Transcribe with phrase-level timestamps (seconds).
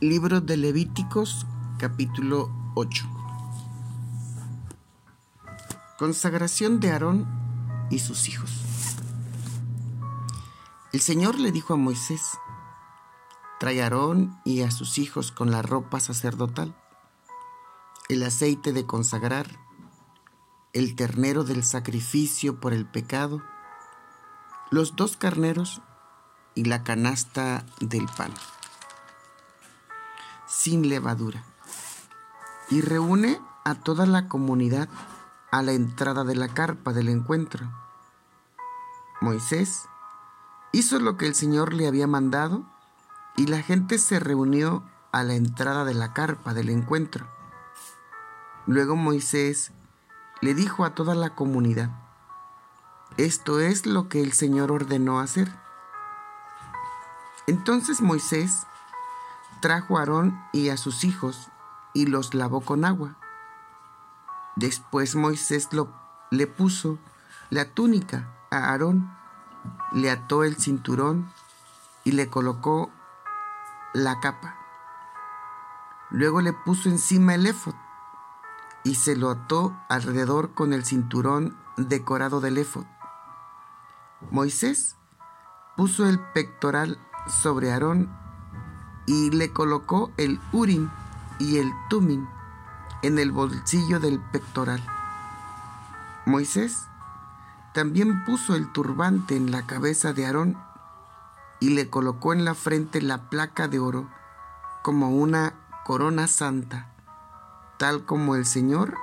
[0.00, 1.44] Libro de Levíticos
[1.76, 3.04] capítulo 8
[5.98, 7.26] Consagración de Aarón
[7.90, 8.48] y sus hijos.
[10.92, 12.38] El Señor le dijo a Moisés,
[13.58, 16.76] trae a Aarón y a sus hijos con la ropa sacerdotal,
[18.08, 19.48] el aceite de consagrar,
[20.74, 23.42] el ternero del sacrificio por el pecado,
[24.70, 25.82] los dos carneros
[26.54, 28.32] y la canasta del pan
[30.48, 31.44] sin levadura.
[32.70, 34.88] Y reúne a toda la comunidad
[35.50, 37.70] a la entrada de la carpa del encuentro.
[39.20, 39.88] Moisés
[40.72, 42.64] hizo lo que el Señor le había mandado
[43.36, 44.82] y la gente se reunió
[45.12, 47.26] a la entrada de la carpa del encuentro.
[48.66, 49.72] Luego Moisés
[50.40, 51.90] le dijo a toda la comunidad,
[53.16, 55.52] esto es lo que el Señor ordenó hacer.
[57.46, 58.67] Entonces Moisés
[59.60, 61.50] trajo a Aarón y a sus hijos
[61.94, 63.16] y los lavó con agua.
[64.56, 65.68] Después Moisés
[66.30, 66.98] le puso
[67.50, 69.10] la túnica a Aarón,
[69.92, 71.32] le ató el cinturón
[72.04, 72.90] y le colocó
[73.94, 74.56] la capa.
[76.10, 77.74] Luego le puso encima el éfod
[78.84, 82.86] y se lo ató alrededor con el cinturón decorado del éfod.
[84.30, 84.96] Moisés
[85.76, 88.10] puso el pectoral sobre Aarón
[89.08, 90.90] y le colocó el urim
[91.38, 92.28] y el tumim
[93.00, 94.84] en el bolsillo del pectoral.
[96.26, 96.88] Moisés
[97.72, 100.58] también puso el turbante en la cabeza de Aarón
[101.58, 104.06] y le colocó en la frente la placa de oro
[104.82, 105.54] como una
[105.86, 106.92] corona santa,
[107.78, 108.98] tal como el Señor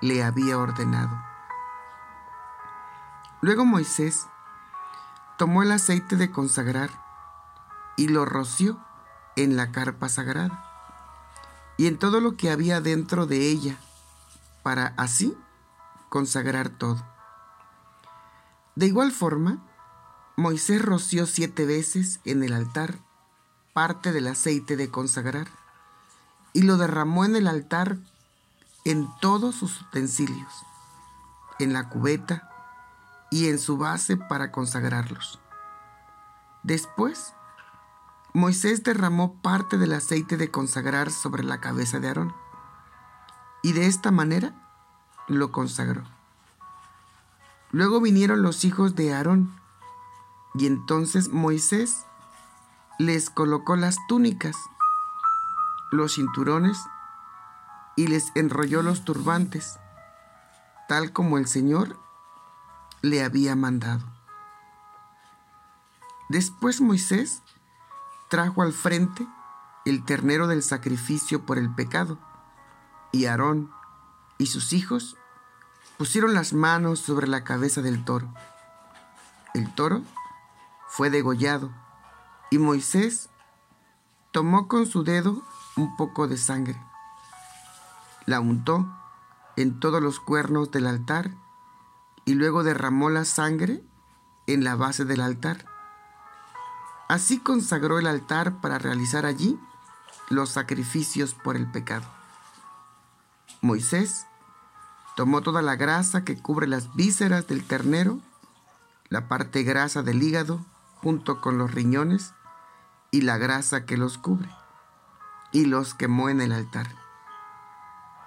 [0.00, 1.16] le había ordenado.
[3.42, 4.26] Luego Moisés
[5.38, 6.90] tomó el aceite de consagrar
[7.96, 8.84] y lo roció
[9.36, 10.64] en la carpa sagrada
[11.76, 13.76] y en todo lo que había dentro de ella,
[14.62, 15.36] para así
[16.08, 17.04] consagrar todo.
[18.74, 19.58] De igual forma,
[20.36, 22.98] Moisés roció siete veces en el altar
[23.76, 25.48] parte del aceite de consagrar
[26.54, 27.98] y lo derramó en el altar
[28.86, 30.64] en todos sus utensilios,
[31.58, 32.48] en la cubeta
[33.30, 35.40] y en su base para consagrarlos.
[36.62, 37.34] Después
[38.36, 42.34] Moisés derramó parte del aceite de consagrar sobre la cabeza de Aarón
[43.62, 44.52] y de esta manera
[45.26, 46.02] lo consagró.
[47.70, 49.58] Luego vinieron los hijos de Aarón
[50.52, 52.04] y entonces Moisés
[52.98, 54.54] les colocó las túnicas,
[55.90, 56.76] los cinturones
[57.96, 59.78] y les enrolló los turbantes,
[60.90, 61.98] tal como el Señor
[63.00, 64.04] le había mandado.
[66.28, 67.42] Después Moisés
[68.28, 69.26] trajo al frente
[69.84, 72.18] el ternero del sacrificio por el pecado,
[73.12, 73.70] y Aarón
[74.38, 75.16] y sus hijos
[75.96, 78.32] pusieron las manos sobre la cabeza del toro.
[79.54, 80.02] El toro
[80.88, 81.70] fue degollado,
[82.50, 83.30] y Moisés
[84.32, 85.42] tomó con su dedo
[85.76, 86.80] un poco de sangre,
[88.26, 88.92] la untó
[89.56, 91.30] en todos los cuernos del altar,
[92.24, 93.84] y luego derramó la sangre
[94.48, 95.75] en la base del altar
[97.08, 99.58] Así consagró el altar para realizar allí
[100.28, 102.06] los sacrificios por el pecado.
[103.60, 104.26] Moisés
[105.14, 108.18] tomó toda la grasa que cubre las vísceras del ternero,
[109.08, 110.64] la parte grasa del hígado
[110.96, 112.34] junto con los riñones
[113.12, 114.50] y la grasa que los cubre,
[115.52, 116.88] y los quemó en el altar.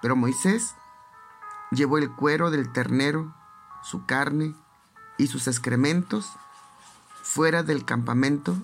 [0.00, 0.74] Pero Moisés
[1.70, 3.34] llevó el cuero del ternero,
[3.82, 4.54] su carne
[5.18, 6.32] y sus excrementos
[7.22, 8.56] fuera del campamento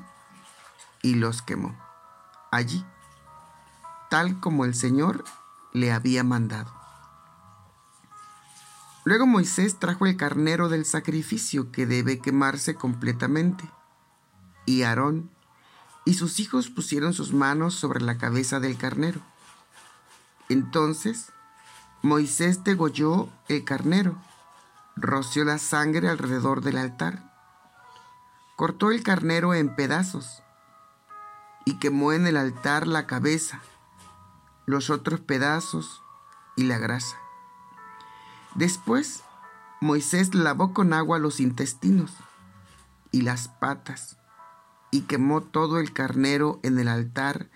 [1.03, 1.77] y los quemó
[2.51, 2.85] allí,
[4.11, 5.25] tal como el Señor
[5.73, 6.73] le había mandado.
[9.05, 13.71] Luego Moisés trajo el carnero del sacrificio que debe quemarse completamente,
[14.65, 15.31] y Aarón
[16.05, 19.21] y sus hijos pusieron sus manos sobre la cabeza del carnero.
[20.49, 21.33] Entonces
[22.03, 24.17] Moisés degolló el carnero,
[24.97, 27.26] roció la sangre alrededor del altar
[28.57, 30.43] cortó el carnero en pedazos
[31.65, 33.61] y quemó en el altar la cabeza,
[34.65, 36.03] los otros pedazos
[36.57, 37.17] y la grasa.
[38.55, 39.23] Después
[39.81, 42.15] Moisés lavó con agua los intestinos
[43.13, 44.17] y las patas
[44.91, 47.49] y quemó todo el carnero en el altar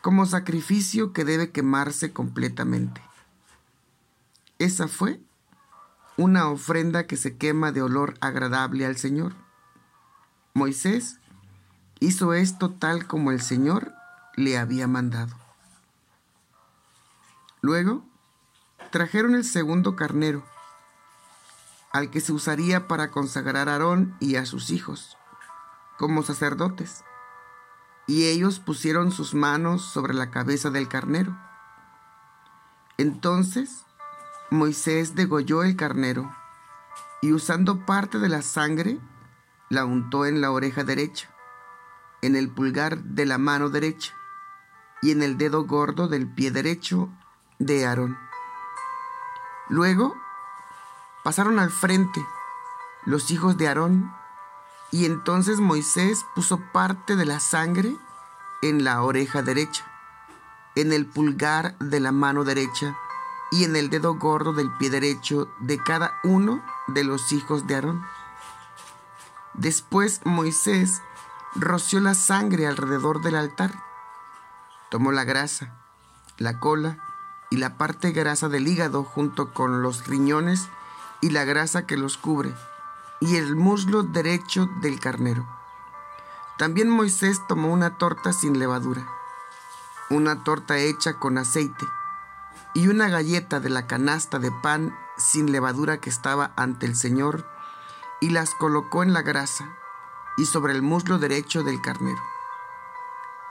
[0.00, 3.02] como sacrificio que debe quemarse completamente.
[4.58, 5.20] Esa fue
[6.16, 9.45] una ofrenda que se quema de olor agradable al Señor.
[10.56, 11.20] Moisés
[12.00, 13.92] hizo esto tal como el Señor
[14.36, 15.36] le había mandado.
[17.60, 18.02] Luego
[18.90, 20.46] trajeron el segundo carnero,
[21.92, 25.18] al que se usaría para consagrar a Aarón y a sus hijos,
[25.98, 27.04] como sacerdotes,
[28.06, 31.38] y ellos pusieron sus manos sobre la cabeza del carnero.
[32.96, 33.84] Entonces
[34.50, 36.34] Moisés degolló el carnero,
[37.20, 38.98] y usando parte de la sangre,
[39.68, 41.28] la untó en la oreja derecha,
[42.22, 44.14] en el pulgar de la mano derecha,
[45.02, 47.08] y en el dedo gordo del pie derecho
[47.58, 48.18] de Aarón.
[49.68, 50.16] Luego
[51.24, 52.24] pasaron al frente
[53.04, 54.12] los hijos de Aarón,
[54.92, 57.96] y entonces Moisés puso parte de la sangre
[58.62, 59.84] en la oreja derecha,
[60.74, 62.96] en el pulgar de la mano derecha
[63.50, 67.76] y en el dedo gordo del pie derecho de cada uno de los hijos de
[67.76, 68.04] Aarón.
[69.58, 71.00] Después Moisés
[71.54, 73.72] roció la sangre alrededor del altar,
[74.90, 75.72] tomó la grasa,
[76.36, 76.98] la cola
[77.50, 80.68] y la parte grasa del hígado junto con los riñones
[81.22, 82.54] y la grasa que los cubre,
[83.20, 85.46] y el muslo derecho del carnero.
[86.58, 89.08] También Moisés tomó una torta sin levadura,
[90.10, 91.86] una torta hecha con aceite,
[92.74, 97.55] y una galleta de la canasta de pan sin levadura que estaba ante el Señor,
[98.26, 99.76] y las colocó en la grasa
[100.36, 102.20] y sobre el muslo derecho del carnero.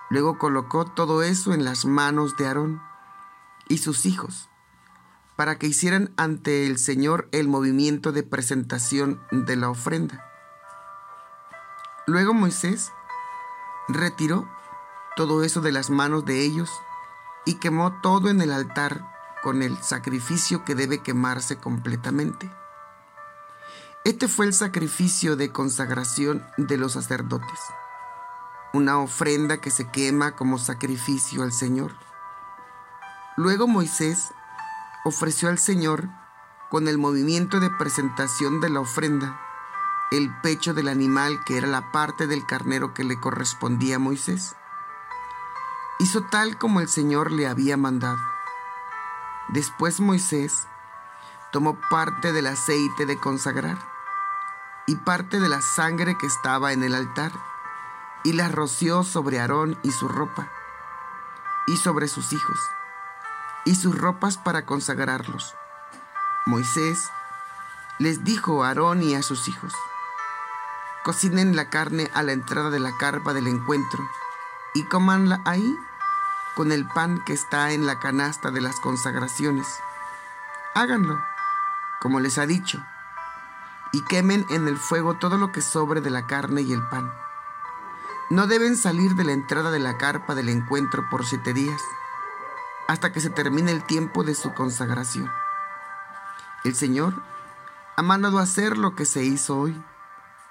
[0.10, 2.82] Luego colocó todo eso en las manos de Aarón
[3.70, 4.50] y sus hijos,
[5.38, 10.30] para que hicieran ante el Señor el movimiento de presentación de la ofrenda.
[12.06, 12.92] Luego Moisés
[13.88, 14.46] retiró
[15.16, 16.70] todo eso de las manos de ellos
[17.46, 19.10] y quemó todo en el altar
[19.42, 22.52] con el sacrificio que debe quemarse completamente.
[24.06, 27.60] Este fue el sacrificio de consagración de los sacerdotes,
[28.72, 31.92] una ofrenda que se quema como sacrificio al Señor.
[33.36, 34.32] Luego Moisés
[35.06, 36.08] ofreció al Señor,
[36.70, 39.42] con el movimiento de presentación de la ofrenda,
[40.12, 44.56] el pecho del animal que era la parte del carnero que le correspondía a Moisés.
[45.98, 48.20] Hizo tal como el Señor le había mandado.
[49.48, 50.68] Después Moisés
[51.52, 53.95] tomó parte del aceite de consagrar
[54.88, 57.32] y parte de la sangre que estaba en el altar
[58.24, 60.50] y la roció sobre Aarón y su ropa
[61.68, 62.60] y sobre sus hijos
[63.66, 65.56] y sus ropas para consagrarlos.
[66.46, 67.10] Moisés
[67.98, 69.74] les dijo a Aarón y a sus hijos,
[71.04, 74.08] cocinen la carne a la entrada de la carpa del encuentro
[74.74, 75.76] y comanla ahí
[76.56, 79.68] con el pan que está en la canasta de las consagraciones.
[80.74, 81.24] Háganlo,
[82.00, 82.84] como les ha dicho,
[83.96, 87.10] y quemen en el fuego todo lo que sobre de la carne y el pan.
[88.30, 91.82] No deben salir de la entrada de la carpa del encuentro por siete días
[92.90, 95.32] hasta que se termine el tiempo de su consagración.
[96.66, 97.24] El Señor
[97.96, 99.82] ha mandado hacer lo que se hizo hoy,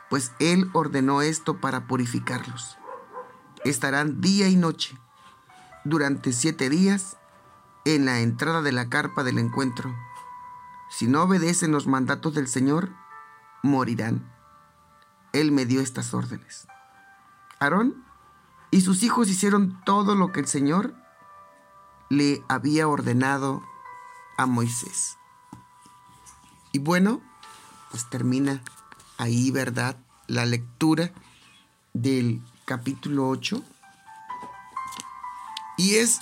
[0.09, 2.79] pues Él ordenó esto para purificarlos.
[3.63, 4.99] Estarán día y noche,
[5.85, 7.19] durante siete días,
[7.85, 9.95] en la entrada de la carpa del encuentro.
[10.89, 13.04] Si no obedecen los mandatos del Señor,
[13.65, 14.31] morirán.
[15.33, 16.69] Él me dio estas órdenes.
[17.59, 18.05] Aarón
[18.71, 20.95] y sus hijos hicieron todo lo que el Señor
[22.11, 23.63] le había ordenado
[24.37, 25.17] a Moisés.
[26.73, 27.23] Y bueno,
[27.91, 28.63] pues termina
[29.17, 29.97] ahí, ¿verdad?
[30.27, 31.13] La lectura
[31.95, 33.63] del capítulo 8.
[35.79, 36.21] Y es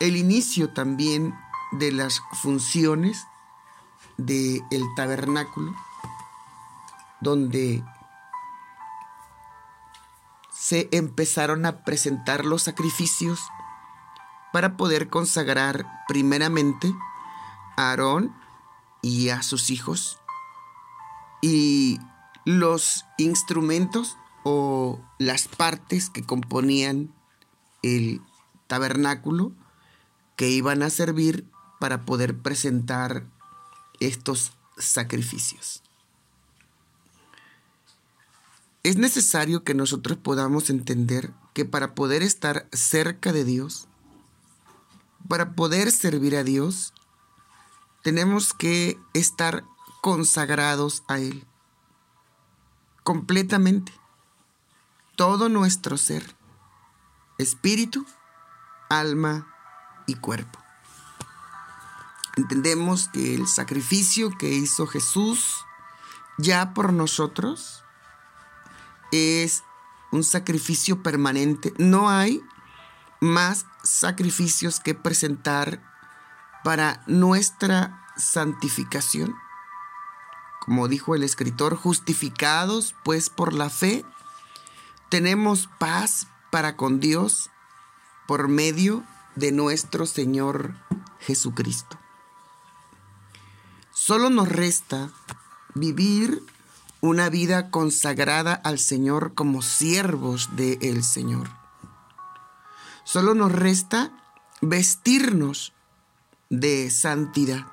[0.00, 1.34] el inicio también
[1.72, 3.26] de las funciones
[4.16, 4.62] del
[4.96, 5.74] tabernáculo,
[7.20, 7.82] donde
[10.50, 13.40] se empezaron a presentar los sacrificios
[14.52, 16.92] para poder consagrar primeramente
[17.76, 18.34] a Aarón
[19.02, 20.18] y a sus hijos
[21.42, 22.00] y
[22.44, 27.14] los instrumentos o las partes que componían
[27.82, 28.20] el
[28.66, 29.52] tabernáculo
[30.36, 33.26] que iban a servir para poder presentar
[34.00, 35.82] estos sacrificios.
[38.86, 43.88] Es necesario que nosotros podamos entender que para poder estar cerca de Dios,
[45.28, 46.94] para poder servir a Dios,
[48.04, 49.64] tenemos que estar
[50.02, 51.44] consagrados a Él
[53.02, 53.92] completamente.
[55.16, 56.36] Todo nuestro ser,
[57.38, 58.06] espíritu,
[58.88, 59.52] alma
[60.06, 60.60] y cuerpo.
[62.36, 65.56] Entendemos que el sacrificio que hizo Jesús
[66.38, 67.82] ya por nosotros
[69.12, 69.64] es
[70.12, 71.72] un sacrificio permanente.
[71.78, 72.42] No hay
[73.20, 75.80] más sacrificios que presentar
[76.64, 79.36] para nuestra santificación.
[80.60, 84.04] Como dijo el escritor, justificados pues por la fe,
[85.08, 87.50] tenemos paz para con Dios
[88.26, 89.04] por medio
[89.36, 90.74] de nuestro Señor
[91.20, 91.98] Jesucristo.
[93.92, 95.10] Solo nos resta
[95.74, 96.42] vivir
[97.08, 101.48] una vida consagrada al Señor como siervos del Señor.
[103.04, 104.12] Solo nos resta
[104.60, 105.72] vestirnos
[106.50, 107.66] de santidad,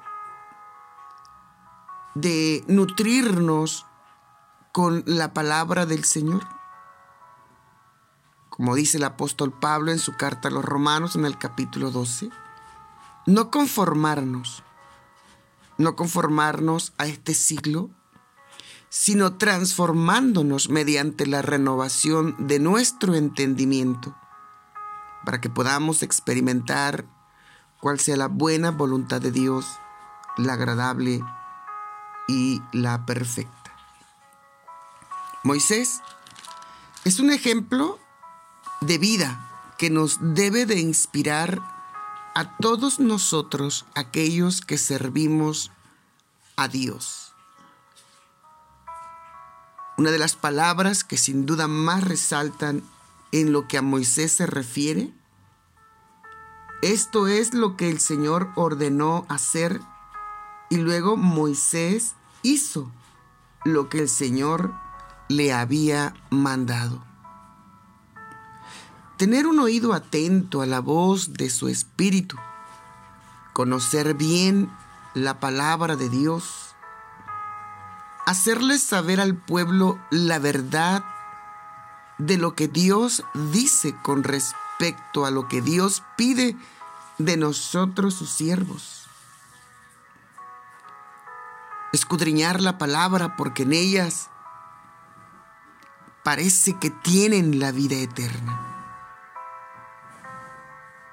[2.16, 3.86] de nutrirnos
[4.72, 6.48] con la palabra del Señor.
[8.50, 12.30] Como dice el apóstol Pablo en su carta a los romanos en el capítulo 12,
[13.26, 14.64] no conformarnos,
[15.78, 17.90] no conformarnos a este siglo,
[18.96, 24.16] sino transformándonos mediante la renovación de nuestro entendimiento,
[25.26, 27.04] para que podamos experimentar
[27.80, 29.66] cuál sea la buena voluntad de Dios,
[30.38, 31.24] la agradable
[32.28, 33.74] y la perfecta.
[35.44, 36.02] Moisés
[37.04, 37.98] es un ejemplo
[38.80, 41.60] de vida que nos debe de inspirar
[42.36, 45.72] a todos nosotros, aquellos que servimos
[46.58, 47.33] a Dios.
[49.98, 52.84] Una de las palabras que sin duda más resaltan
[53.32, 55.14] en lo que a Moisés se refiere,
[56.82, 59.80] esto es lo que el Señor ordenó hacer
[60.70, 62.92] y luego Moisés hizo
[63.64, 64.74] lo que el Señor
[65.30, 67.04] le había mandado.
[69.18, 72.36] Tener un oído atento a la voz de su espíritu,
[73.54, 74.70] conocer bien
[75.14, 76.73] la palabra de Dios,
[78.26, 81.04] hacerles saber al pueblo la verdad
[82.18, 86.56] de lo que Dios dice con respecto a lo que Dios pide
[87.18, 89.08] de nosotros sus siervos.
[91.92, 94.30] Escudriñar la palabra porque en ellas
[96.24, 98.60] parece que tienen la vida eterna.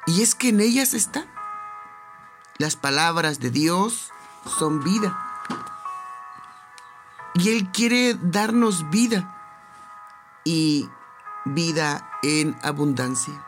[0.06, 1.26] Y es que en ellas está.
[2.58, 4.10] Las palabras de Dios
[4.58, 5.29] son vida.
[7.40, 9.34] Y Él quiere darnos vida.
[10.44, 10.88] Y
[11.46, 13.42] vida en abundancia.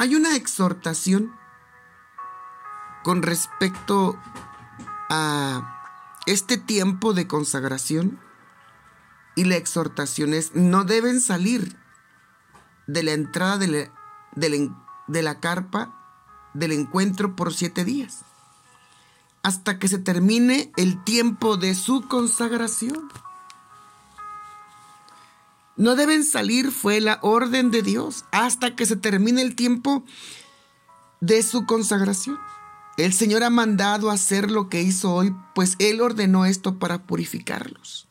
[0.00, 1.32] Hay una exhortación
[3.04, 4.18] con respecto
[5.10, 8.18] a este tiempo de consagración.
[9.36, 11.76] Y la exhortación es no deben salir
[12.88, 18.24] de la entrada de la carpa del encuentro por siete días,
[19.44, 23.08] hasta que se termine el tiempo de su consagración.
[25.76, 30.04] No deben salir, fue la orden de Dios, hasta que se termine el tiempo
[31.20, 32.38] de su consagración.
[32.96, 38.08] El Señor ha mandado hacer lo que hizo hoy, pues Él ordenó esto para purificarlos.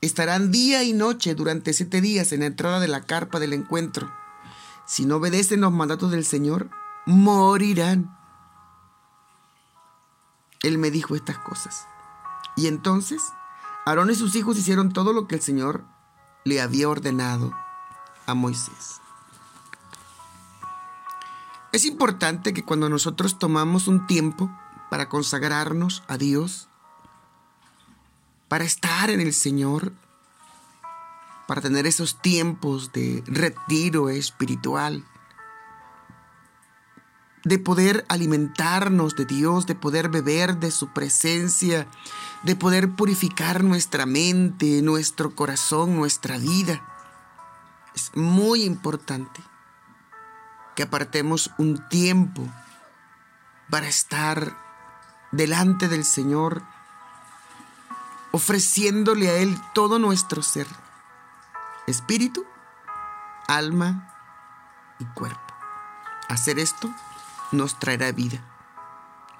[0.00, 4.12] Estarán día y noche durante siete días en la entrada de la carpa del encuentro
[4.86, 6.70] si no obedecen los mandatos del Señor,
[7.06, 8.18] morirán.
[10.64, 11.86] Él me dijo estas cosas.
[12.56, 13.22] Y entonces,
[13.84, 15.84] Aarón y sus hijos hicieron todo lo que el Señor
[16.44, 17.52] le había ordenado
[18.26, 19.00] a Moisés.
[21.72, 24.50] Es importante que cuando nosotros tomamos un tiempo
[24.90, 26.68] para consagrarnos a Dios,
[28.48, 29.92] para estar en el Señor,
[31.46, 35.04] para tener esos tiempos de retiro espiritual,
[37.44, 41.86] de poder alimentarnos de Dios, de poder beber de su presencia,
[42.42, 46.82] de poder purificar nuestra mente, nuestro corazón, nuestra vida.
[47.94, 49.42] Es muy importante
[50.74, 52.48] que apartemos un tiempo
[53.70, 54.56] para estar
[55.30, 56.62] delante del Señor,
[58.32, 60.66] ofreciéndole a Él todo nuestro ser
[61.86, 62.44] espíritu,
[63.46, 64.12] alma
[64.98, 65.40] y cuerpo.
[66.28, 66.90] Hacer esto
[67.54, 68.44] nos traerá vida.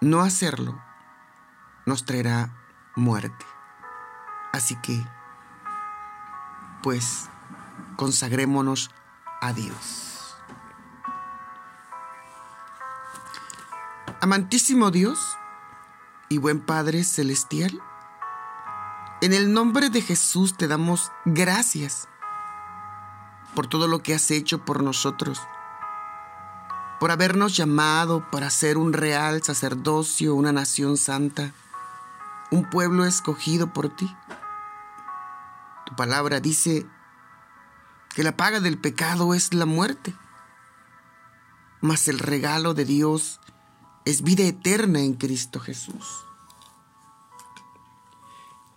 [0.01, 0.81] No hacerlo
[1.87, 2.51] nos traerá
[2.97, 3.45] muerte.
[4.53, 5.05] Así que,
[6.83, 7.29] pues,
[7.97, 8.91] consagrémonos
[9.41, 10.37] a Dios.
[14.21, 15.37] Amantísimo Dios
[16.29, 17.83] y buen Padre Celestial,
[19.21, 22.09] en el nombre de Jesús te damos gracias
[23.55, 25.41] por todo lo que has hecho por nosotros,
[27.05, 31.53] por habernos llamado para ser un real sacerdocio, una nación santa,
[32.51, 34.11] un pueblo escogido por ti.
[35.85, 36.87] Tu palabra dice
[38.15, 40.15] que la paga del pecado es la muerte,
[41.83, 43.39] mas el regalo de Dios
[44.07, 46.25] es vida eterna en Cristo Jesús.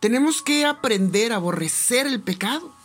[0.02, 2.76] Tenemos que aprender a aborrecer el pecado.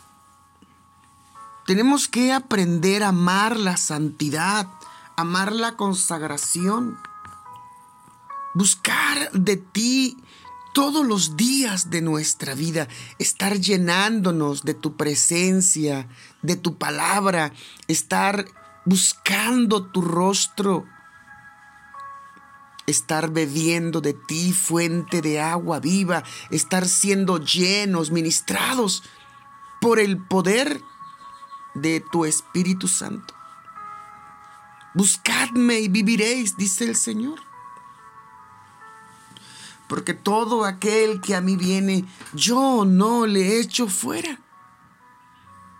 [1.66, 4.68] Tenemos que aprender a amar la santidad,
[5.16, 6.98] amar la consagración,
[8.54, 10.16] buscar de ti
[10.72, 12.88] todos los días de nuestra vida,
[13.18, 16.08] estar llenándonos de tu presencia,
[16.40, 17.52] de tu palabra,
[17.88, 18.46] estar
[18.84, 20.86] buscando tu rostro,
[22.86, 29.02] estar bebiendo de ti fuente de agua viva, estar siendo llenos, ministrados
[29.80, 30.80] por el poder
[31.74, 33.34] de tu Espíritu Santo.
[34.94, 37.40] Buscadme y viviréis, dice el Señor
[39.92, 44.40] porque todo aquel que a mí viene, yo no le echo fuera.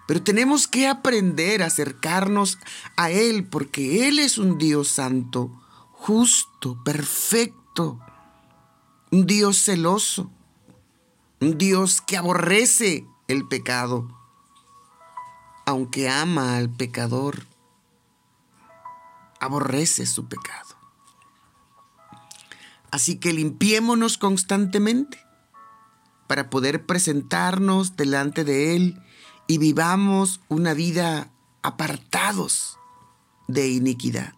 [0.07, 2.59] Pero tenemos que aprender a acercarnos
[2.99, 5.51] a Él, porque Él es un Dios santo,
[5.93, 8.01] justo, perfecto,
[9.11, 10.31] un Dios celoso,
[11.41, 14.15] un Dios que aborrece el pecado,
[15.65, 17.47] aunque ama al pecador,
[19.43, 20.77] aborrece su pecado.
[22.93, 25.19] Así que limpiémonos constantemente
[26.29, 29.03] para poder presentarnos delante de Él
[29.49, 31.33] y vivamos una vida
[31.63, 32.79] apartados
[33.49, 34.35] de iniquidad.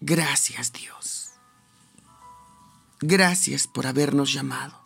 [0.00, 1.32] Gracias Dios.
[3.00, 4.80] Gracias por habernos llamado.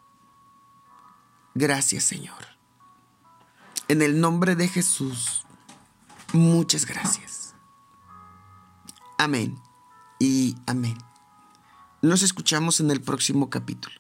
[1.55, 2.59] Gracias Señor.
[3.87, 5.47] En el nombre de Jesús,
[6.33, 7.55] muchas gracias.
[9.19, 9.59] Amén
[10.19, 10.97] y amén.
[12.03, 13.97] Nos escuchamos en el próximo capítulo.